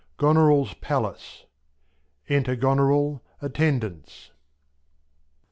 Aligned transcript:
Goneril's 0.17 0.73
Palace. 0.81 1.45
Enter 2.27 2.55
GonerU, 2.55 3.19
Attendants. 3.39 4.31